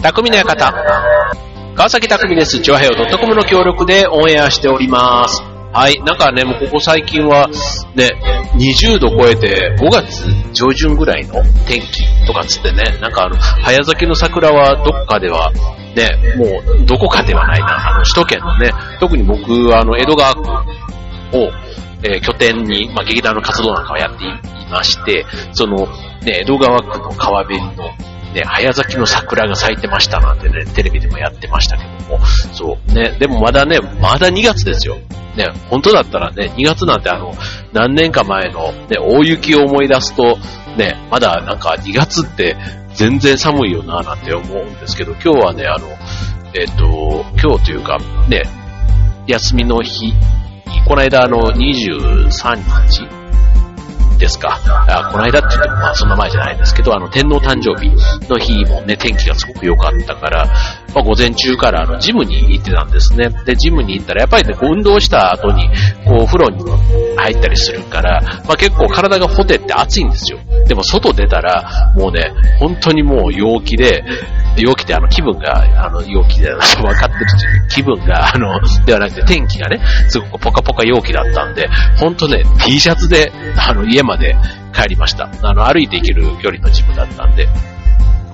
[0.00, 0.72] 匠の館。
[1.74, 2.60] 川崎匠です。
[2.60, 5.42] チョアヘオ .com の協力でオンエアしております。
[5.72, 6.00] はい。
[6.04, 7.48] なんかね、もうここ最近は、
[7.96, 8.08] ね、
[8.54, 15.52] 20度超えて5月上旬ぐらいの天気とかつってね、なんかあの、早咲きの桜はどっかでは、
[15.96, 16.44] ね、も
[16.80, 20.40] うどこかではないな、あの、首都圏のね、特に僕、あの、江戸川区
[21.36, 21.50] を、
[22.04, 24.28] えー、拠点に、まあ、劇団の活動なんかをやってい
[24.70, 25.86] まして、その、
[26.22, 27.72] ね、江戸川区の川辺の、
[28.38, 34.96] ね、早咲きの桜が咲いてましたなんてね、テレビでもやってましたけども、そう、ね、でもまだね、まだ2月ですよ。
[35.36, 37.32] ね、本当だったらね、2月なんてあの、
[37.72, 40.38] 何年か前のね、大雪を思い出すと、
[40.76, 42.56] ね、まだなんか2月って
[42.94, 45.88] 全然寒いよななんて思うんですけど、今日はね、あの、
[46.54, 48.42] えっ、と、今日というか、ね、
[49.26, 50.14] 休みの日
[50.88, 52.30] この間あの23
[52.88, 53.17] 日
[54.18, 54.58] ですか。
[54.88, 57.90] あこの間って言っても、まあそんな前じゃないですけど、あの天皇誕生日
[58.28, 60.46] の日もね、天気がすごく良かったから、
[60.94, 63.28] まあ午前中からあのジムに行ってたんですね。
[63.44, 65.68] で、ジムに行ったらやっぱりね、こう運動した後に、
[66.04, 66.64] こうお風呂に
[67.16, 70.38] 入ったりするから、まあ結構体がほてって暑いんですよ。
[70.66, 74.04] でも外出たら、もうね、本当にもう陽気で、
[74.56, 77.26] 陽気ってあの気分が、あの陽気で、 分かってる
[77.70, 84.36] 気分が、あの、ではなくて天気がね、すごくポカポカ陽気だったんで、ほんとね、T シャツで、あの、家まで
[84.74, 85.30] 帰りました。
[85.42, 87.48] あの、歩いて行ける距離のジムだったんで。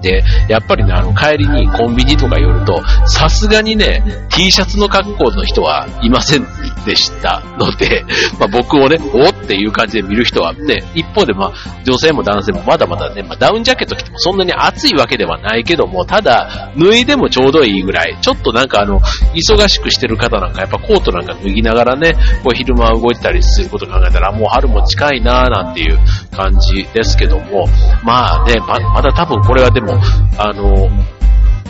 [0.05, 6.47] で、やっぱりね、あの、帰りにコンビニとか寄ると、さすがにね、T シャツの格好の人はいません
[6.85, 8.05] でしたので、
[8.39, 11.53] まあ、僕をね、おっっていう感じで見る人はね、一方でまあ、
[11.85, 19.01] 女性も男性もまだまだね、まあ、ダウンジャケット着てもそんなに暑いわけではないけども、ただ、脱いでもちょうどいいぐらい、ちょっとなんかあの、
[19.35, 25.99] 忙しくしてる方なんかやっぱコートなんか脱ぎながらね、こう昼間動いてたりすること考えたら、もう春も近いなーなんていう
[26.35, 27.67] 感じですけども、
[28.03, 30.01] まあね、ままだ多分これはでも、
[30.39, 30.89] あの、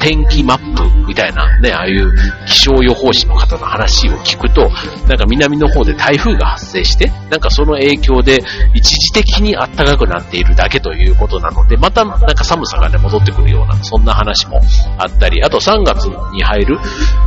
[0.05, 2.13] 天気マップみたいなね、ああいう
[2.47, 4.69] 気象予報士の方の話を聞くと、
[5.09, 8.39] なんか南の方で台風が発生して、なんかその影響で
[8.75, 14.61] 一時的に暖かくなっているだけということなので、またなんか寒さがね、戻ってくるような、そんな話も
[14.99, 16.79] あったり、あと3月に入る、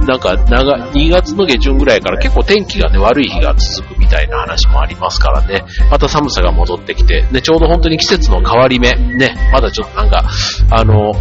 [0.05, 10.29] なんか長、2月の下旬ぐらいから結構天気がね、悪い日が続くみたいな話もありますからね、また寒さが戻ってきて、ね、ちょうど本当に季節の変わり目、ね、まだちょっとなんか、
[10.69, 11.13] あの、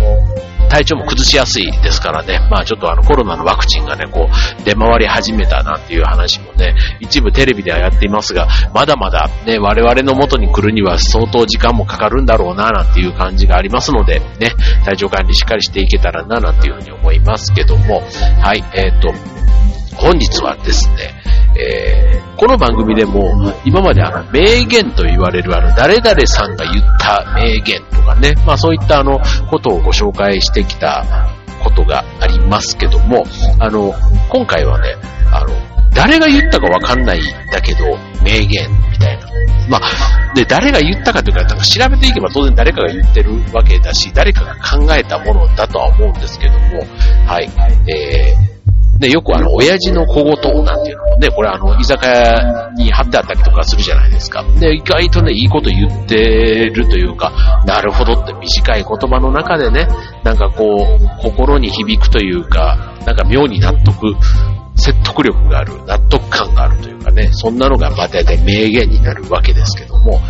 [0.76, 14.52] 体調も崩しやすいですからね、まあちょっとあのコロナのワクチンがね、こう出回り始めたなんていう話もね、一部テレビではやっていますが、まだまだね、我々の元に来るには相当時間もかかるんだろうななんていう感じがありますので、ね、
[14.84, 18.02] 体調管理しっかりしていけたらななんていうふうに思いますけども、
[18.42, 19.14] はい、えっ、ー、と、
[19.96, 21.14] 本日はですね、
[21.58, 31.04] えー、この番組でも、今まであの、名言と言われるあの、誰々さんが言った名言とかね、まあそういったあの、ことをご紹介してきた
[31.62, 33.24] ことがありますけども、
[33.58, 33.92] あの、
[34.30, 34.94] 今回はね、
[35.32, 37.84] あの、誰が言ったかわかんないんだけど、
[38.22, 39.26] 名言みたいな。
[39.68, 46.80] まあ、で、誰が言ったかというか、なんか調べていけば当然誰かが言ってるわけだし、誰かが考えたものだとは思うんですけども、
[47.26, 47.50] はい、
[47.90, 48.55] えー、
[48.98, 54.42] ね、よくあの、親父の小言なんていうのもね、これあの、居酒屋に貼ってあったりとかするじゃないですか。
[54.58, 57.30] で、意外とね、いいこと言ってるというか、
[57.66, 59.86] なるほどって短い言葉の中でね、
[60.24, 64.14] なんかこう、心に響くというか、なんか妙に納得、
[64.76, 70.20] 説得力がある、納得感があるというかね、そんなのがまあ大体名言になるわけですけども、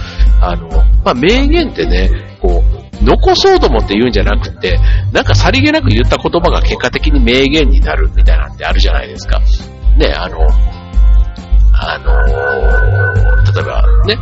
[0.41, 0.69] あの、
[1.05, 2.11] まあ名言ってね、
[2.41, 2.76] こう、
[3.07, 4.79] 残そうと思って言うんじゃなくて、
[5.13, 9.41] なんかさりげなく言った言葉が結果的に名言になるみたいなんてあるじゃないですか。
[9.97, 10.39] ね、あの、
[11.73, 14.19] あのー、例えばね、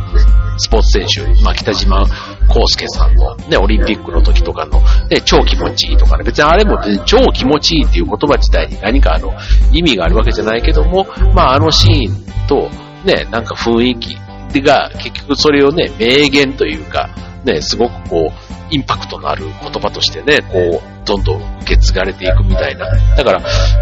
[0.57, 2.01] スポーツ選手、まあ、北島
[2.47, 4.79] 康介さんのね、オリンピックの時とかの、
[5.09, 9.33] ね、超気持ちいいとかね、別にあれも、ね、超気持ちいいっていう言葉自体に何かあの、
[9.71, 12.69] 意味があるわけじゃないけども、まあ、あのシーンと、
[13.03, 17.09] ね、なんか雰囲気が、結局それをね、名言というか、
[17.45, 22.91] ね、すごくこう、インパクトのある言葉としてね、こう、どんどん受け継がれていくみたいな。
[23.15, 23.41] だから、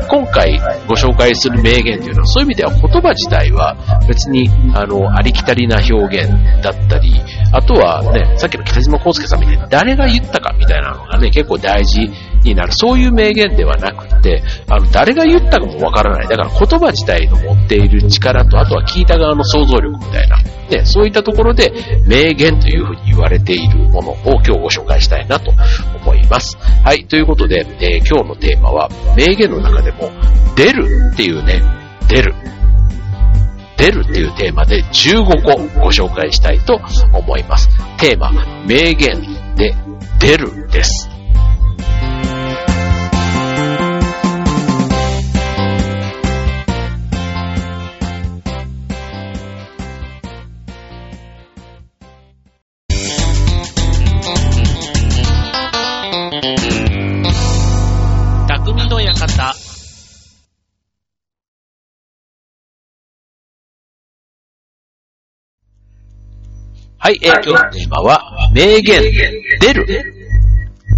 [0.10, 3.75] 今回ご紹介する名言というのは、そういう意味では言葉自体は
[4.07, 6.30] 別に、あの、ありきたりな表現
[6.62, 7.13] だったり、
[7.54, 12.12] あとはね、さっきの北島康介さんみたいに誰が言ったかみたいなのがね、結構大事
[12.44, 12.74] になる。
[12.74, 16.27] そういう名言ではなくて、あの、誰が言ったかもわからない。
[16.27, 20.38] だから言葉自体の持っている力と、あとは聞いた側の想像力みたいな。
[20.69, 21.71] ね、そういったところで
[22.06, 25.51] 名言というふうに言われているものを今日ご紹介したいなと
[25.95, 26.57] 思います。
[26.83, 30.10] はい、ということで、えー、今日のテーマは名言の中でも
[30.56, 31.62] 出るっていうね、
[32.07, 32.33] 出る。
[33.77, 36.80] 出るっていうテーマで15個ご紹介したいと
[37.12, 37.69] 思います。
[37.98, 38.31] テーマ、
[38.66, 39.75] 名言で
[40.19, 41.12] 出るです。
[67.03, 69.01] はい、えー、今日のテーマは、名言、
[69.59, 69.85] 出る。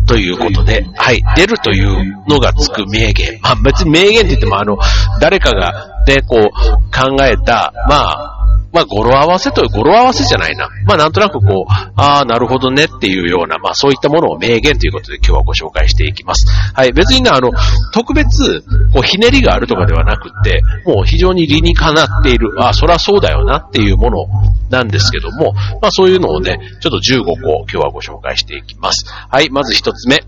[0.07, 3.39] ということで、はい、出るというのがつく名言。
[3.41, 4.77] まあ別に名言って言ってもあの、
[5.19, 6.49] 誰かがで、こう、
[6.93, 8.44] 考えた、まあ、
[8.75, 10.67] まあ、語呂合わせという、語呂合わせじゃないな。
[10.85, 16.45] まあ、なんとなくこう、ああ、なるほどねっていうような、まあ、そういったものを名言ということで今日はご紹介していきます。
[16.73, 16.91] はい。
[16.91, 17.51] 別にね、あの、
[17.93, 18.61] 特別、
[18.91, 24.27] こう、ひねりがあるとかではなくて、もう非常に理にかなっている、ああ、そらそうだよなっていうもの
[24.69, 29.05] なんですけども、まあ、そういうのをね、ちょっと15個今日はご紹介していきます。
[29.29, 29.49] はい。
[29.49, 30.19] まず一つ目。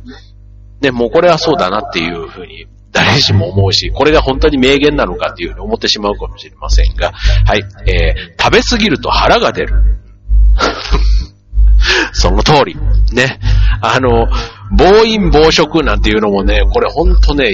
[0.79, 9.73] ね、もうこれはそうだなっていうふうに誰しも思うし、これが本当に名言なのかっていうふうに思ってしまうかもしれませんが、はい、えー、食べすぎると腹が出る。
[12.13, 12.75] その通り。
[13.13, 13.39] ね。
[13.81, 14.27] あの、
[14.71, 17.51] 暴飲暴食なんていうのもね、これほんとね、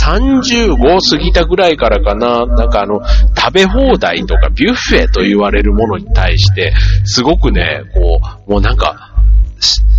[0.00, 0.76] 35
[1.10, 3.00] 過ぎたぐらいからかな、なんかあの、
[3.36, 6.72] 食べ放題とかビュッフェと言われるものに対して、
[7.04, 9.11] すごくね、こう、もうなんか、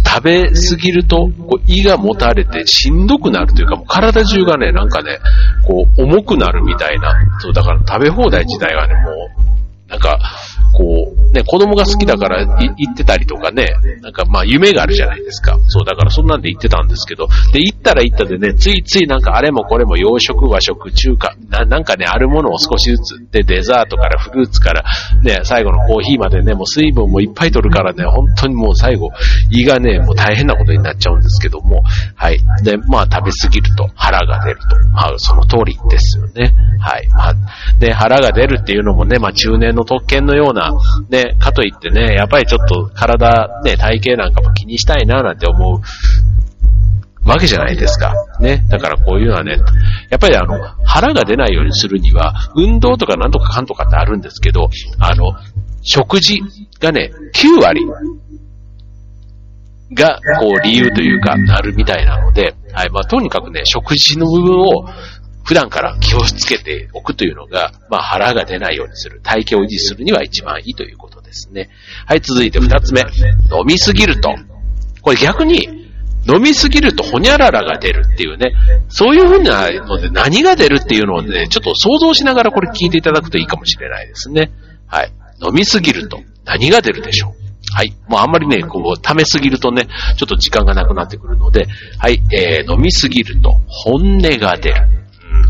[0.05, 5.19] 食べすぎると、こう胃がもたれてしんどくなるというか、もう体中がね、なんかね、
[5.65, 7.13] こう、重くなるみたいな。
[7.39, 10.19] そう、だから食べ放題自体はね、もう、なんか、
[10.73, 13.67] こう、ね、子供が好きだから行ってたりとかね、
[14.01, 15.57] なんかまあ夢があるじゃないですか。
[15.67, 24.83] そう、だからそんなんで行ってたんですけど、で、行ったら行ったでね、ついついなんかあれもこれも洋食、和食、中華、ななんかね、あるものを少しずつ、で、デザートからフルーツから、
[25.21, 29.11] ね、最後のコーヒーまでね、もう水分もいっぱい取るからね、本当にもう最後、
[29.49, 31.83] 胃がね、もう大変なことになっちゃうんですけども、
[32.15, 32.39] はい。
[32.63, 34.89] で、まあ食べ過ぎると腹が出ると。
[34.89, 36.53] まあその通りですよね。
[36.79, 37.07] はい。
[37.09, 37.33] まあ、
[37.79, 40.62] で、腹が出るっていうのもね、まあ中年の特権のような、
[41.09, 45.81] ね、かといってね、やっぱりちょっと体、ね、体型なんかも気にしたいななんて思う
[47.29, 48.13] わけじゃないですか。
[48.39, 48.65] ね。
[48.69, 49.57] だからこういうのはね、
[50.09, 54.69] やっぱりあの、腹が出ないようにするには、運動とかなんとかかんとかってあるんですけど、
[54.99, 55.31] あの、
[55.81, 56.39] 食事
[56.79, 57.85] がね、9割
[59.93, 62.89] が、こう、理由というか、なるみたいなので、はい。
[62.89, 64.85] まあ、とにかくね、食事の部分を
[65.43, 71.69] 普段から気をつけておくというのが、まあ腹が出ないようにする、体型を維持するには一番いいということですね。
[72.05, 73.01] はい、続いて二つ目。
[73.01, 74.33] 飲みすぎると。
[75.01, 75.83] これ逆に、
[76.25, 78.53] 飲みすぎるとホニャララが出るっていうね、
[78.87, 84.51] そういうふうなので何が出るっていうのをね、ちょっと想像しながらこれ聞いていただくといいかもしれないですね。
[84.87, 85.11] はい。
[85.45, 87.43] 飲みすぎると何が出るでしょう
[87.73, 87.93] はい。
[88.07, 89.87] もうあんまりね、こう、溜めすぎるとね、
[90.17, 91.65] ちょっと時間がなくなってくるので、
[91.97, 95.02] はい、えー、飲みすぎると本音が出る。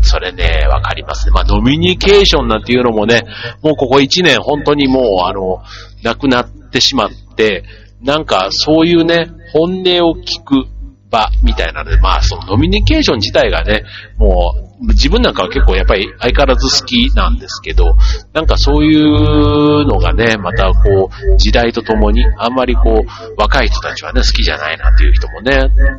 [0.04, 1.32] それね、わかりますね。
[1.32, 3.22] まあ、ノミニケーションなんていうのもね、
[3.62, 5.62] もうここ1年本当にもう、あの、
[6.02, 7.64] なくなってしまって、
[8.02, 10.66] なんかそういうね、本音を聞く
[11.14, 13.84] 場みたいなので、まあそのノミニケーション自体がね、
[14.18, 17.84] もう自分なんかは結構やっぱり相変わらず好きなんですけど、
[18.32, 25.56] なんかそういうのがね、またこう時代とともにあんまりこう若い人たちはね好きじゃないなっていう人もね、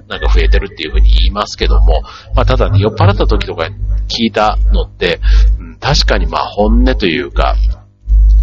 [0.07, 2.01] なんか増えてるっていうふうに言いますけども、
[2.35, 3.69] まあただね、酔っ払った時とか
[4.07, 5.21] 聞いたのって、
[5.59, 7.55] うん、確かにまあ本音というか、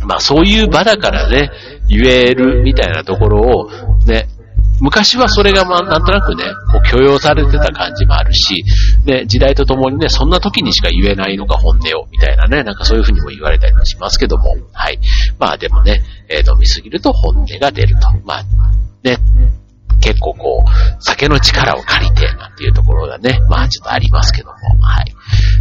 [0.06, 1.50] まあそういう場だからね、
[1.88, 3.70] 言えるみたいなところを
[4.06, 4.28] ね、
[4.82, 8.64] 昔はそれがまあなんとなくね、こう許容されてた感じもあるし、
[9.06, 14.98] ね、時代とともにね、そんな時にしか言えないのが本音を、みたいなね、なんかそういうふうにも言われたりもしますけども、はい。
[15.38, 18.08] まあでもね、えー、飲みすぎると本音が出ると。
[18.24, 18.44] まあ、
[19.04, 19.18] ね、
[20.00, 25.14] 結構こう、酒の力を借りて、なんていうところがね、まあちょっとありますけども、はい。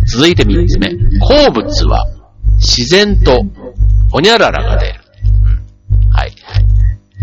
[0.07, 0.89] 続いて三つ目。
[1.19, 2.07] 好物は
[2.55, 3.43] 自然と
[4.09, 5.00] ほにゃららが出る。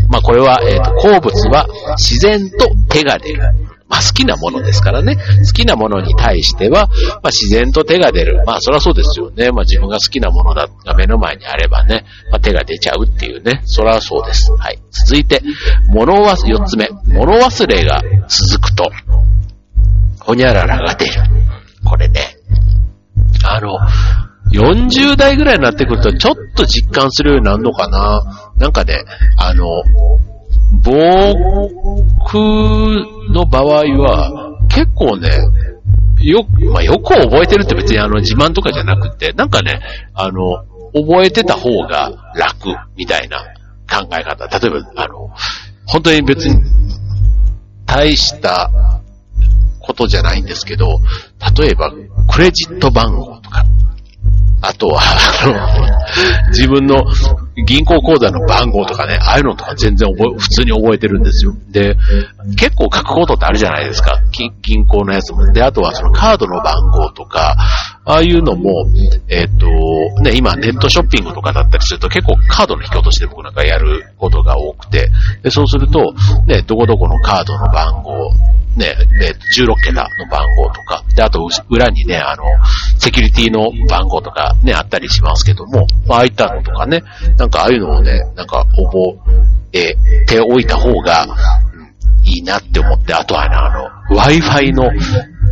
[0.08, 3.42] まあこれは、えっ、ー、と、好物は自然と手が出る。
[3.88, 5.16] まあ好きなものですからね。
[5.16, 8.42] 好きなものに対しては、まあ自然と手が出る。
[8.44, 9.50] まあそりゃそうですよね。
[9.50, 13.62] まあ自分が好きなものだが目の前にあればね、まあ手が出ちゃうっていうね。
[13.64, 14.52] そりゃそうです。
[14.52, 14.78] はい。
[14.90, 15.42] 続いて、
[15.88, 16.88] 物忘れ、四つ目。
[17.06, 18.90] 物忘れが続くと、
[20.20, 21.12] ほにゃららが出る。
[21.84, 22.36] これね。
[23.44, 23.78] あの、
[24.52, 28.47] 40代ぐらいになってくるとちょっと実感するようになるのかな。
[28.58, 29.04] なんかね、
[29.36, 29.82] あの、
[30.82, 30.92] 僕
[33.32, 35.30] の場合は結構ね、
[36.20, 39.80] よく、まあ、よく覚えてるって別にあの自慢とかじゃなくて、なんかね、
[40.14, 43.44] あの、覚えてた方が楽みたいな
[43.88, 44.46] 考え方。
[44.58, 45.30] 例えば、あの、
[45.86, 46.62] 本当に別に
[47.86, 48.70] 大した
[49.80, 50.98] ことじゃないんですけど、
[51.58, 51.92] 例えば、
[52.30, 53.64] クレジット番号とか、
[54.60, 57.04] あとは、あの、自分の
[57.66, 61.54] 銀行口座の番号とかね、ああいうのとか全然覚え、普通に覚えてるんですよ。
[61.70, 61.96] で、
[62.56, 64.20] 結構書くことってあるじゃないですか。
[64.62, 65.50] 銀行のやつも。
[65.52, 67.56] で、あとはそのカードの番号とか、
[68.04, 68.86] ああいうのも、
[69.28, 75.10] えっ、ー、と、ね、今ネットショッピングとかだったりすると結構カードの引き落としで僕なんかやることが多て、
[75.42, 76.12] で、そうすると、
[76.46, 78.32] ね、どこどこのカードの番号、
[78.76, 82.44] ね、ね、16桁の番号とか、で、あと、裏にね、あの、
[82.98, 87.02] セキュリティの番号とかね、あったりしますけども、まあ、ああいったのとかね、
[87.48, 89.18] なんかああいうのをね、なんか覚
[89.72, 89.94] え
[90.26, 91.26] ておいた方が、
[92.24, 93.70] いいなって思って、あとはね、あ
[94.12, 94.84] の、Wi-Fi の、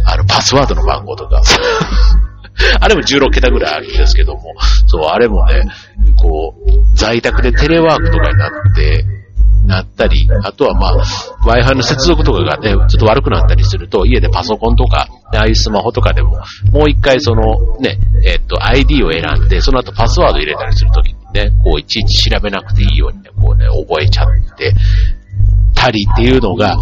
[0.04, 1.40] あの、パスワードの番号とか、
[2.80, 4.42] あれも16桁ぐらいあるんですけども、
[4.86, 5.64] そう、あれもね、
[6.16, 9.04] こう、在宅でテレワークとかになって、
[9.66, 11.04] なったり、あとはまあ、
[11.44, 16.38] Wi-Fi の接続とかがね、ちょっと悪くなったりすると、家でパソコンとか、ああいうスマホとかでも、
[16.72, 24.26] もう一回そのね、えっ、と、ID を選んで、その後パスワード入れたりするときにね、こういちいち調べなくていいようにね、こうね、覚えちゃっ
[24.56, 24.74] て
[25.74, 26.74] たりっていうのが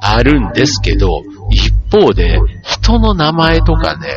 [0.00, 4.16] あるんですけど、一方で、人の名前とかね、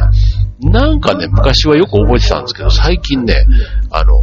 [0.61, 3.45] なんかね、昔はよく覚えてたんですけど、最近ね、
[3.91, 4.21] あの、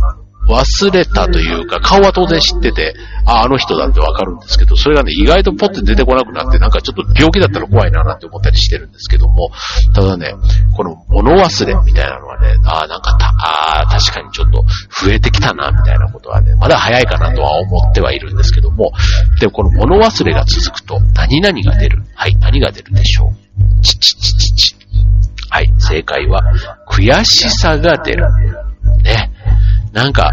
[0.50, 9.50] 忘れたというか、顔は当然知ってて、あ、あの人だってわかるんですけど、それがね、意外とポッて出てこなくなって、なんかちょっと病気だったら怖いななんて思ったりしてるんですけども、
[9.95, 10.35] ただね、
[10.75, 14.64] この物忘れみたいなのはね、あなんかた、あ確かにちょっと
[15.04, 18.92] 増えてきたな、みたいなことはね、まだ早いかなとは思ってはいるんですけども、
[19.40, 22.02] で、この物忘れが続くと、何々が出る。
[22.14, 23.83] はい、何が出るでしょう。
[23.83, 24.76] ちちちちち。
[25.50, 26.42] はい、正解は、
[26.88, 28.25] 悔しさが出る。
[29.02, 29.29] ね。
[29.92, 30.30] なんか、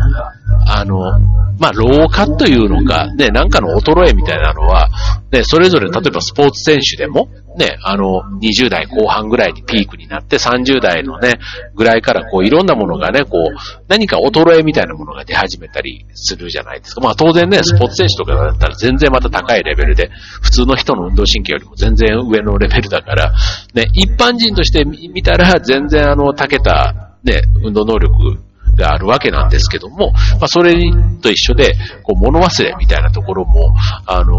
[0.67, 1.19] あの、
[1.59, 4.89] まあ、老化というのか、ね、なんかの衰えみたいなのは、
[5.31, 11.39] ね、それぞれ例えばスポーツ選手でも、ね、あの、20代後半ぐらいにピークになって30代のね、
[11.75, 17.01] ぐらいからこういろんなものがね、こう、何か衰えみたいなものが出始めたりするじゃないですか。
[17.01, 20.11] まあ当然ね、スポーツ選手とかだったら全然また高いレベルで、
[20.43, 23.33] 普通の人の運動神経よりも全然上のレベルだから、
[23.73, 28.46] ね、一般人として見たら全然あの、たけた、ね、運動能力
[28.77, 30.73] であるわけなんですけども、まあ、それ
[31.21, 34.37] と一緒で、こう、物忘れみたいなところも、あの、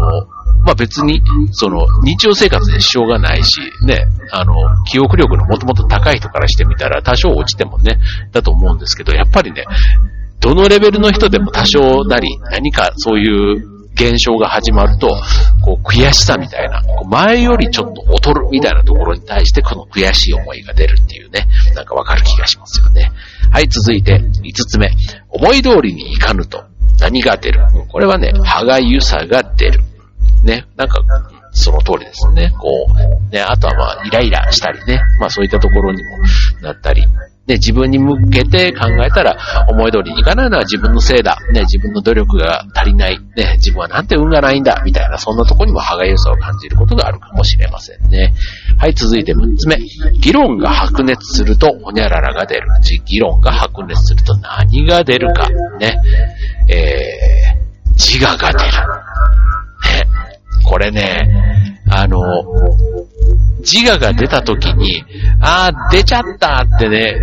[0.63, 4.53] まあ、別に、その、日常生活で支障がないし、ね、あの、
[4.85, 7.99] 記憶力のもともと高い人からしてみたら、多少落ちてもね、
[8.31, 9.65] だと思うんですけど、やっぱりね、
[10.39, 13.68] どのレベルの人でも多少なり、何かそういう
[13.99, 15.09] 現象が始まると、
[15.61, 23.11] こう悔しさみたいな、こう前よりちょっと劣るみたいなところに対してこの悔しい思いが出るっていうね、なんかわかる気がしますよね。
[23.51, 24.89] はい、続いて5つ目。
[25.29, 26.63] 思い通りにいかぬと
[26.99, 27.61] 何が出る？
[27.91, 29.81] これはね、歯がゆさが出る。
[30.43, 31.01] ね、なんか、
[31.51, 32.53] その通りですね。
[32.57, 32.87] こ
[33.29, 36.09] う、ね、あとはまあ、イライラしたりね、まあそういったところにも
[36.61, 37.05] なったり、
[37.49, 39.35] ね、自分に向けて考えたら、
[39.67, 41.35] 思い通りにいかないのは自分のせいだ。
[41.51, 43.19] ね、自分の努力が足りない。
[43.35, 44.83] ね、自分はなんて運がないんだ。
[44.85, 48.35] みたいな、そんなとこにも歯がゆさを感じることがあるかもしれませんね。
[48.77, 49.77] はい、続いて6つ目。
[50.19, 52.67] 議論が白熱すると、ほにゃららが出る。
[53.05, 55.49] 議論が白熱すると何が出るか。
[55.79, 55.99] ね。
[56.67, 58.63] えー、自我が出る。
[58.63, 60.29] ね。
[60.63, 61.27] これね、
[61.89, 62.19] あの、
[63.59, 65.03] 自我が出た時に、
[65.41, 67.15] ああ、出ちゃったってね、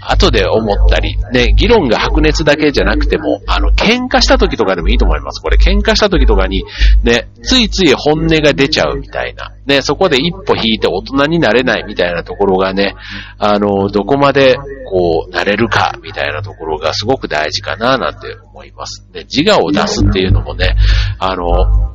[0.00, 5.42] 後で思ったり、ね、議論が白熱だけじゃなくても、あの、喧嘩した時とかでもいいと思います。
[5.42, 6.64] これ、喧嘩した時とかに、
[7.02, 9.52] ね、ついつい本音が出ちゃうみたいな。
[9.66, 12.94] ね、そこで一歩引いて大人になれないみたいなところがね、
[13.38, 14.56] あの、どこまで、
[14.90, 19.06] こう、なれるか、みたいなところがすごく大事かな、なんて思います。
[19.12, 20.76] ね、自我を出すっていうのもね、
[21.18, 21.87] あの、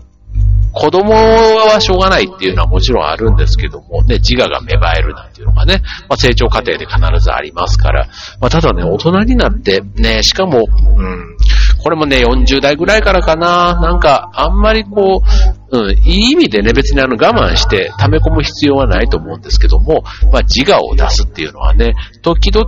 [0.73, 8.07] 子供はしょうがないっていうのはもちろんあるんですけども、ね、自我が芽生えるなんていうのがね、まあ、成長過程で必ずありますから、
[8.41, 10.63] まあ、ただね、大人になってね、しかも、
[10.97, 11.37] うん、
[11.77, 15.21] これもね、40代ぐらいからかな、なんか、あんまりこ
[15.71, 22.67] う、うん、いい意味でね、別にあの我慢して溜め込む必要はないと思うんですけども、まあ、自我を出すっていうのはね、時々、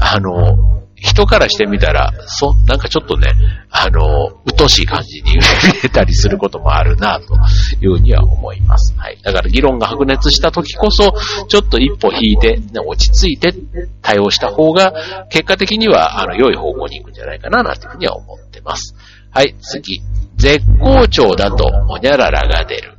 [0.00, 3.32] あの、人からしてみたら、そ、なんかちょっとね、
[3.70, 5.40] あの、うとしい感じに見
[5.84, 7.34] えたりすることもあるな、と
[7.80, 8.94] いうふうには思います。
[8.96, 9.18] はい。
[9.22, 11.12] だから議論が白熱した時こそ、
[11.48, 13.54] ちょっと一歩引いて、ね、落ち着いて
[14.02, 14.92] 対応した方が、
[15.30, 18.94] 結果的には、あの、良い方向に行くんじゃないかな、なんていうふうには思ってます。
[19.30, 20.02] はい、次。
[20.36, 22.96] 絶好調だと、おにゃららが出る。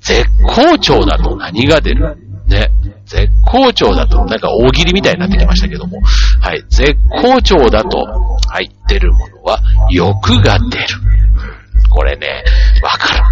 [0.00, 2.16] 絶好調だと何が出る？
[2.46, 2.70] ね。
[3.08, 6.00] 絶好調だと、なんか大喜利みたいになってきましたけども。
[6.40, 6.62] はい。
[6.68, 9.60] 絶好調だと、はい、出るものは、
[9.90, 10.86] 欲が出る。
[11.90, 12.44] これね、
[12.82, 13.22] わかる。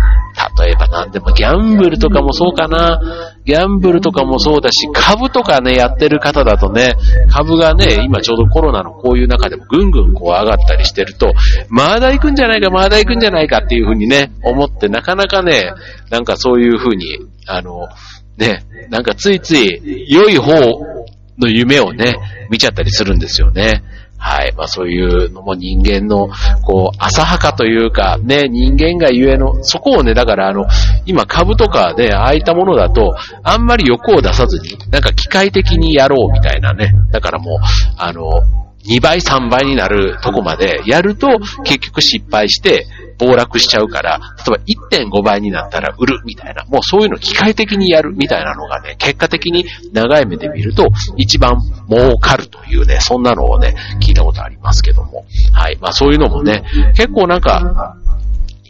[0.65, 3.01] 例えば何でもギャンブルとかもそうかな。
[3.45, 6.95] ギャンブルとかもそうだし、株とかね、やってる方だとね、
[7.31, 11.33] 株がね、今ちょうどコロナのこういう中でもぐんぐんこう上がったりしてると、
[11.69, 15.73] まだ行くんじゃないか、まだ行くんじゃないかっていうふうにね、思ってなかなかね、
[16.11, 17.89] なんかそういうふうに、あの、
[18.37, 20.53] ね、なんかついつい良い方
[21.39, 22.15] の夢をね、
[22.51, 23.83] 見ちゃったりするんですよね。
[24.19, 24.55] はい。
[24.57, 26.29] まあそういうのも人間の、
[26.65, 30.67] こう、浅はかというか、ね、人間がゆえの、そこをね、だからあの、
[31.05, 36.95] 今株とかで、ああいったものだと、あんまり欲を出さずに、なんか機械的にやろうみたいなね。
[37.13, 37.59] だからもう、
[37.99, 38.23] あの、
[38.89, 41.29] 2倍、3倍になるとこまでやると、
[41.65, 42.87] 結局失敗して、
[43.19, 55.25] 暴落しちゃうから、例えば1.5倍になったら売るみたいな、もうそういうの機械的にやるみたいなのがね、結果的に長い目で見ると一番儲かるというね、そんなのをね、聞いたことありますけども。
[55.53, 55.79] はい。
[55.81, 56.63] まあそういうのもね、
[56.95, 57.97] 結構なんか、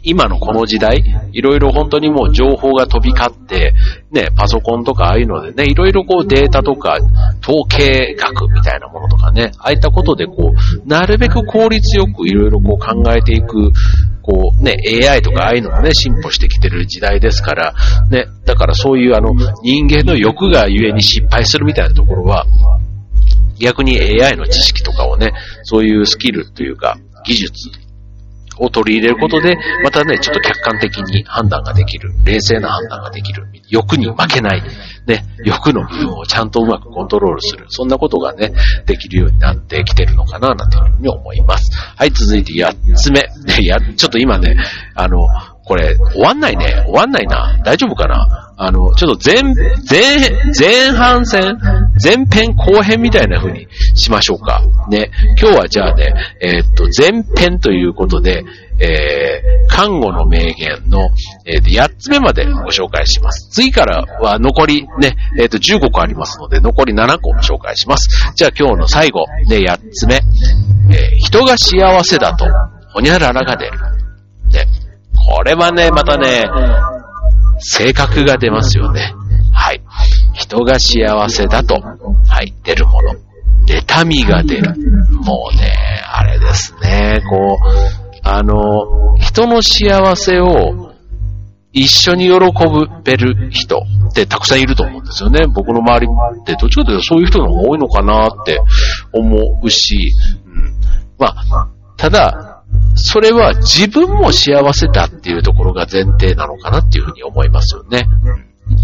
[0.03, 3.73] 今のこの時代、いろいろ本当にもう情報が飛び交って、
[4.09, 6.97] ね、パソコンとかああいうのでね、いろいろこうデータとか、
[7.43, 13.71] 統計学みたいなものとかね、ああいったことでこう、なるべく効率よくいろいろこう考えていく、
[14.21, 14.75] こうね、
[15.09, 17.73] AI とかああいうのもね、進歩してきてる時代ですから、
[18.09, 22.45] ね、だからそういうあの、人間の欲がゆえに失敗するみたいなところは、
[23.59, 27.69] 逆に AI の知識とかをね、そういうスキルというか、技術
[28.59, 34.63] を取り入れることで、またね、ちょっと客観的に判断ができる、冷静な判断ができる、欲に負けない、
[35.07, 38.53] ね、欲の部分をちゃんとうまくコントロールする、そんなことがね、
[38.85, 41.71] できるようになってきてるのかな、なんていうふうに思います。
[41.95, 43.27] はい、続いて8つ目。
[43.65, 44.57] や、ちょっと今ね、
[44.95, 45.27] あの、
[45.67, 46.83] これ、終わんないね。
[46.85, 47.59] 終わんないな。
[47.63, 48.47] 大丈夫かな？
[48.59, 50.17] あの、ちょっと前、前、
[50.57, 51.57] 前半戦、
[52.03, 54.61] 前編後編みたいな風にしましょうか。
[54.89, 55.11] ね。
[55.39, 58.43] 今日はじゃあね、えー、っと、前編ということで、
[58.79, 61.09] えー、看護の名言の、
[61.45, 63.49] えー、8つ目までご紹介します。
[63.51, 68.07] 次からは残りね、えっ、と、15個ありますので、残り7個紹介します。
[68.35, 70.15] じゃあ今日の最後、ね、8つ目。
[70.15, 72.45] え人が幸せだと、
[72.93, 73.96] ほにゃららが出る。
[75.27, 75.35] ね。
[75.35, 76.45] これはね、またね、
[77.59, 79.13] 性格が出ますよね。
[79.53, 79.81] はい。
[80.33, 83.13] 人が幸せだと、はい、出るもの。
[83.67, 84.75] 妬みが出る。
[85.23, 85.73] もうね、
[86.13, 90.93] あれですね、こう、あの、人の幸せを
[91.73, 92.39] 一緒に喜
[93.03, 95.45] べる人ってたくさんいると思うんですよね。
[95.47, 96.07] 僕の周り
[96.41, 98.59] ってどっちかというとそういう人の方が多いのかなって
[99.13, 100.13] 思うし、
[100.45, 100.73] うん、
[101.17, 102.46] まあ、ただ、
[102.97, 108.07] それは自分も幸せだっていうところが前提なのかなっていうふうに思いますよね。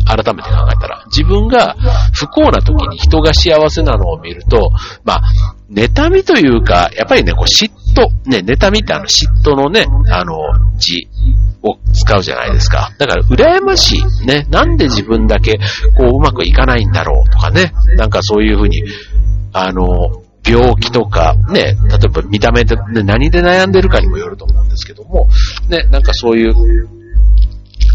[0.06, 1.04] 改めて考えたら。
[1.08, 1.76] 自分が
[2.13, 4.71] 不幸な時に人が幸せなのを見ると、
[5.04, 5.21] まあ、
[5.71, 10.36] 妬みというか、やっぱりね、こう嫉妬、ね、妬みってあの嫉妬のね、あの、
[10.78, 11.08] 字
[11.63, 12.91] を使うじゃないですか。
[12.97, 14.26] だから、羨ましい。
[14.26, 15.60] ね、なんで自分だけ、
[15.97, 18.84] こう、うまくいかないんだろうとかね、なんかそういうふうに、
[19.52, 25.27] あの、病気とか、ね、例えば見た目で、ね、何で悩んでるかにもよると思うんですけども、
[25.69, 26.53] ね、なんかそういう、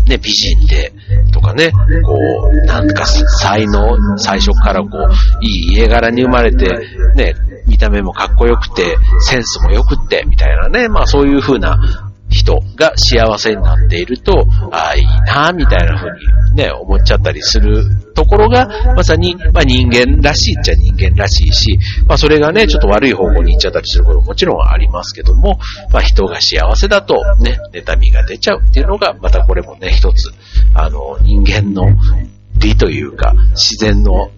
[0.07, 0.93] ね、美人で、
[1.33, 1.71] とかね、
[2.03, 2.17] こ
[2.51, 6.67] う、なんか才能、最初からこう、いい家柄に生まれて、
[7.15, 7.35] ね、
[7.67, 11.79] 見た目もかっこよくて、センスも良くって、みたいなね、まあそういう風な
[12.29, 25.59] 人が幸せになっていると、ああ、いいな、みたいな風にね、思っちゃったりするところが、まさに、まあ人間らしいっちゃ人間らしいし、まあそれがね、ちょっと悪い方向に行っちゃったりすることももちろんありますけども、
[25.91, 30.31] まあ人が幸せだとね、妬みが出ちゃうっていうのが、またこれもね、一つ、
[30.75, 31.85] あの、人間の
[32.59, 34.31] 理というか、自然の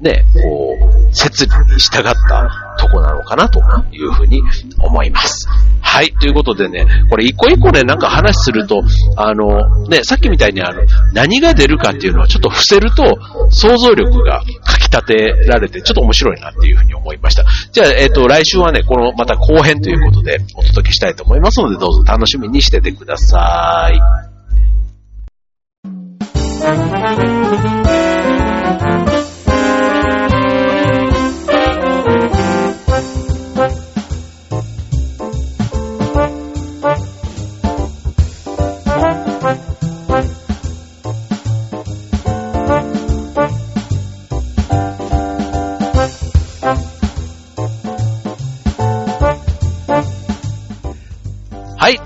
[0.00, 3.60] ね、こう、設理に従ったとこなのかなと
[3.92, 4.42] いうふうに
[4.78, 5.46] 思います。
[5.82, 6.12] はい。
[6.12, 8.82] ということでね、これ一個一個ね、なんか話すると、
[9.16, 13.18] あの、ね、さっきみたいにあの、何が出るかっていうのはちょっと伏せると、
[13.50, 15.14] 想像力がかき立て
[15.46, 17.44] られて、ちょっと面白いなっていうふうに思いました。
[17.72, 24.00] じゃあ、えっ、ー、と、来週はね、このまた後編ということでお届けしたいと思いますので、どうぞ楽しみにしててください。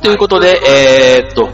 [0.05, 1.49] ということで、えー、っと、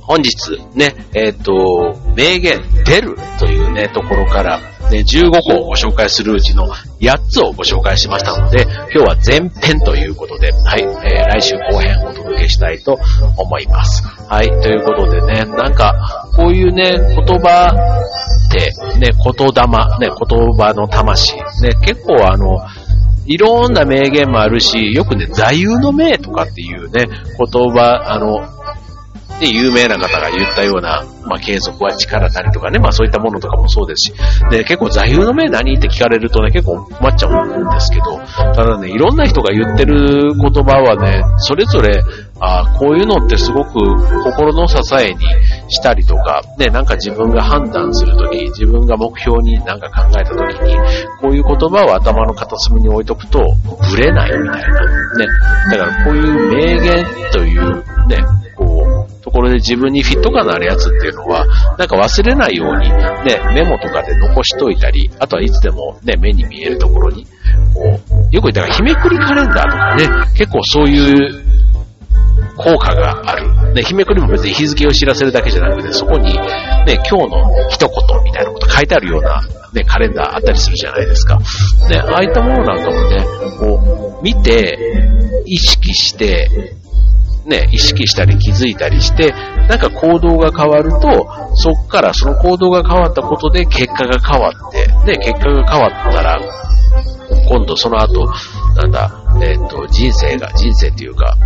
[0.00, 0.32] 本日
[0.76, 4.60] ね、えー、っと、名言出るというね、ところから、
[4.92, 6.68] ね、15個をご紹介するうちの
[7.00, 10.88] 8つをご紹介しましたので、今日は前編ということで、はい、えー、
[11.30, 12.96] 来週後編をお届けしたいと
[13.36, 14.04] 思います。
[14.28, 17.72] はい、ということでね、なんか、こういうね、言葉
[18.46, 21.42] って、ね、言霊、ね、言葉の魂、ね、
[21.82, 22.56] 結構あの、
[23.26, 28.59] いろんな名言もあるし、よくね、座右の銘とかっていうね、言葉、あの、
[29.40, 38.18] で、有名な方が言ったような、まあ、継続は力なりとかね、まあそういったものとかもそうですし、で、結構座右の銘何って聞かれるとね、結構困っちゃうんですけど、
[38.54, 42.02] ただね、いろんな人が言ってる言葉はね、それぞれ、
[42.42, 43.72] あこういうのってすごく
[44.24, 45.20] 心の支えに
[45.68, 50.74] したりとか、ね、なんか自分が判断するとき、自分が目標になんか考えたときに、
[51.20, 53.44] こういう言葉を頭の片隅に置いとくと、
[53.90, 54.80] ブレないみたいな。
[55.18, 55.26] ね。
[55.70, 58.24] だからこういう名言というね、
[59.22, 67.26] ところで自分にフィット感のあるやつっていうのは、なんか忘れないように、ね、メモとかで残しといたり、あとはいつでもね、目に見えるところに、
[67.74, 71.50] こう、よく言ったら日めくりカレンダーとかね、結構そういう
[72.56, 73.74] 効果がある。
[73.74, 81.38] ね、日めくりも別に日付を知らせるだけじゃなくて、そこに、ね、今日の一言みたいなこと書いてあるような、ね、カレンダーあったりするじゃないですか。
[81.88, 83.24] ね、ああいったものなんかもね、
[83.58, 84.78] こう、見て、
[85.46, 86.48] 意識して、
[87.46, 89.32] ね、意識したり気づいたりして、
[89.68, 96.38] なんか行動が変わると、そっからその行動が変わったことで結果が変わって、ね、結果が変わったら、
[97.48, 98.26] 今度その後、
[98.76, 99.10] なんだ、
[99.42, 101.36] えっ、ー、と、人生が、人生っていうか、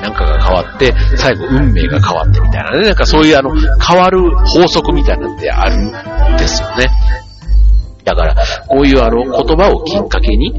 [0.00, 6.88] なんかが変わって、最後運命が変わってみたいなね、なんかそういうあの、変わる法則みたいなのってあるんですよね。
[8.04, 8.34] だから、
[8.68, 10.52] こういうあの、言葉をきっかけに、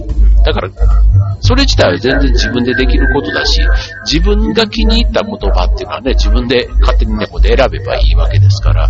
[0.43, 0.69] だから、
[1.39, 3.61] それ自体は全然自分でできることだし、
[4.05, 8.89] 自分が気に入った言葉っていうのはね、自分で勝手にね、こうで選べばいいわけですから、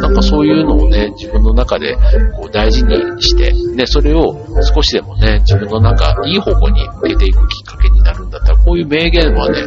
[0.00, 1.96] なんかそういうのをね、自分の中で
[2.36, 4.36] こう大事にして、ね、それを
[4.74, 9.58] 少しでもね、自分のなんかいい方向に向けていくきっかけになるんだったら、こういう名言はね、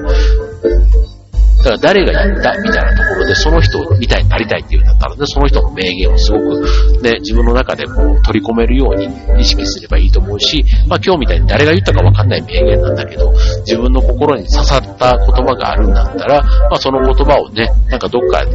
[1.66, 18.46] だから誰が言ったみたいなところで、その人みたいになりたいっていうんだったらね、その人の名言をすごくね、自分の中でこう取り込めるように意識すればいいと思うし、まあ今日みたいに誰が言ったかわかんない名言なんだけど、自分の心に刺さった言葉があるんだったら、まあその言葉をね、なんかどっか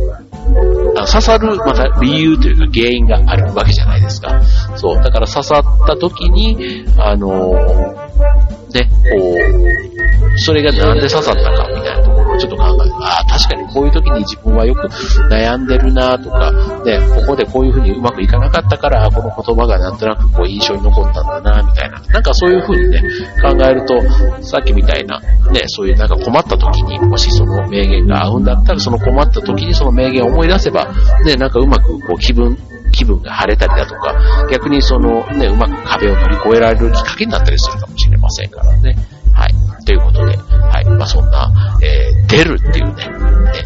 [1.07, 4.41] 刺さる、また理由というか原因があるわけじゃないですか。
[4.77, 4.97] そう。
[5.03, 7.55] だから刺さった時に、あの
[8.73, 11.90] ね、こう、それがなんで刺さったかみたいな
[12.41, 14.89] ちょっと考え、ああ、確かにこういう時に自分はよく
[15.31, 16.51] 悩んでるなとか、
[16.85, 22.01] ね、ここでこういう風にうまくいかなかったから、この言葉がなんとなくこう印象に残ったんだなみたいな。
[22.01, 23.03] なんかそういう風にね、
[23.43, 30.89] 考えると、さっきみたいな、ね、そういうなんか困った時に、もしその名言が合うんだったら、その困った時にその名言を思い出せば、
[31.25, 32.57] ね、なんかうまくこう気分、
[32.93, 34.15] 気分が晴れたりだとか、
[34.51, 38.97] 逆にそのね、うまく壁を乗り越えられるきっかけになったりするかもしれませんからね。
[39.91, 40.85] ということで、はい。
[40.85, 41.51] まあ、そんな、
[41.83, 43.65] えー、出るっていうね、ね、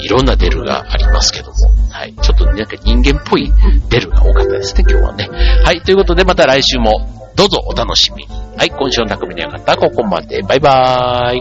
[0.00, 1.54] いろんな出るがありますけども、
[1.88, 2.14] はい。
[2.20, 3.52] ちょっとなんか人間っぽい
[3.88, 5.28] 出るが多かったですね、今日はね。
[5.64, 5.80] はい。
[5.82, 8.28] ということで、また来週も、どうぞお楽しみに。
[8.56, 8.70] はい。
[8.70, 10.42] 今週の匠の館、ここまで。
[10.42, 11.36] バイバー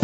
[0.00, 0.03] イ。